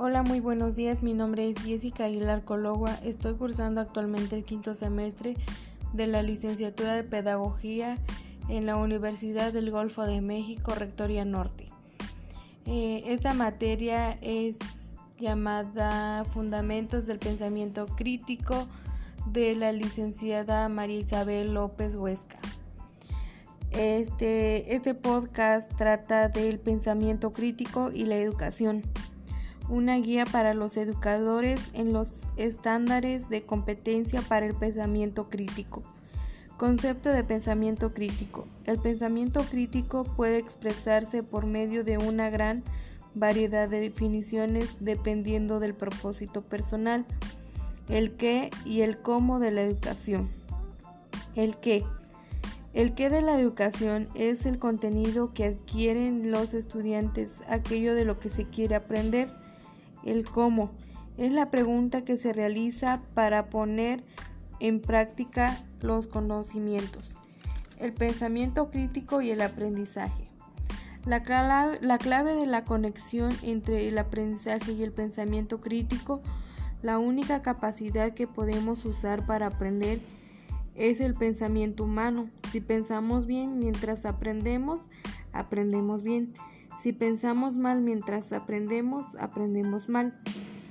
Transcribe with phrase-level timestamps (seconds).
[0.00, 1.02] Hola, muy buenos días.
[1.02, 2.94] Mi nombre es Jessica Aguilar Cologua.
[3.02, 5.36] Estoy cursando actualmente el quinto semestre
[5.92, 7.98] de la licenciatura de Pedagogía
[8.48, 11.68] en la Universidad del Golfo de México, Rectoría Norte.
[12.64, 14.58] Eh, esta materia es
[15.18, 18.68] llamada Fundamentos del Pensamiento Crítico
[19.26, 22.38] de la licenciada María Isabel López Huesca.
[23.72, 28.84] Este, este podcast trata del pensamiento crítico y la educación
[29.68, 35.82] una guía para los educadores en los estándares de competencia para el pensamiento crítico.
[36.56, 38.46] Concepto de pensamiento crítico.
[38.64, 42.64] El pensamiento crítico puede expresarse por medio de una gran
[43.14, 47.04] variedad de definiciones dependiendo del propósito personal,
[47.88, 50.30] el qué y el cómo de la educación.
[51.36, 51.84] El qué.
[52.74, 58.18] El qué de la educación es el contenido que adquieren los estudiantes, aquello de lo
[58.18, 59.30] que se quiere aprender
[60.10, 60.70] el cómo
[61.16, 64.02] es la pregunta que se realiza para poner
[64.60, 67.16] en práctica los conocimientos.
[67.78, 70.28] El pensamiento crítico y el aprendizaje.
[71.04, 76.20] La clave, la clave, de la conexión entre el aprendizaje y el pensamiento crítico,
[76.82, 80.00] la única capacidad que podemos usar para aprender
[80.74, 82.28] es el pensamiento humano.
[82.52, 84.80] Si pensamos bien mientras aprendemos,
[85.32, 86.32] aprendemos bien.
[86.82, 90.18] Si pensamos mal mientras aprendemos, aprendemos mal.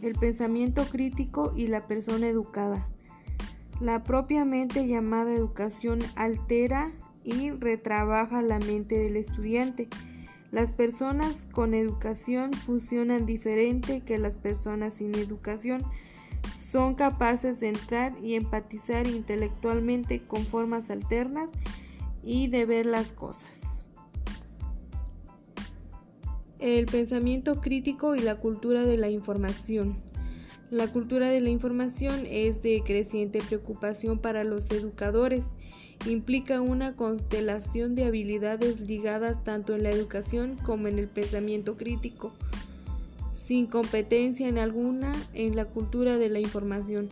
[0.00, 2.88] El pensamiento crítico y la persona educada.
[3.80, 9.88] La propia mente llamada educación altera y retrabaja la mente del estudiante.
[10.50, 15.84] Las personas con educación funcionan diferente que las personas sin educación.
[16.54, 21.50] Son capaces de entrar y empatizar intelectualmente con formas alternas
[22.22, 23.69] y de ver las cosas.
[26.60, 29.96] El pensamiento crítico y la cultura de la información.
[30.70, 35.46] La cultura de la información es de creciente preocupación para los educadores.
[36.06, 42.34] Implica una constelación de habilidades ligadas tanto en la educación como en el pensamiento crítico,
[43.32, 47.08] sin competencia en alguna en la cultura de la información.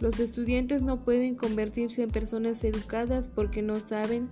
[0.00, 4.28] Los estudiantes no pueden convertirse en personas educadas porque no saben,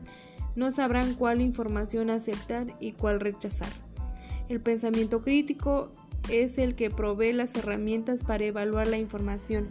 [0.57, 3.86] no sabrán cuál información aceptar y cuál rechazar.
[4.49, 5.91] El pensamiento crítico
[6.31, 9.69] es el que provee las herramientas para evaluar la información.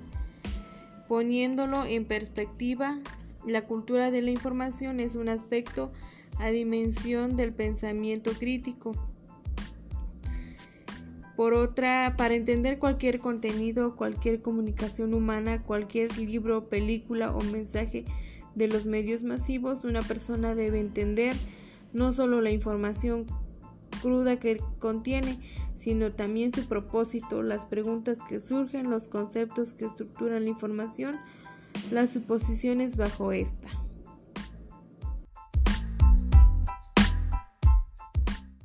[1.08, 3.00] Poniéndolo en perspectiva,
[3.46, 5.92] la cultura de la información es un aspecto
[6.40, 8.92] a dimensión del pensamiento crítico.
[11.38, 18.06] Por otra, para entender cualquier contenido, cualquier comunicación humana, cualquier libro, película o mensaje
[18.56, 21.36] de los medios masivos, una persona debe entender
[21.94, 23.26] no solo la información
[24.02, 25.40] cruda que contiene,
[25.76, 31.18] sino también su propósito, las preguntas que surgen, los conceptos que estructuran la información,
[31.92, 33.85] las suposiciones bajo esta.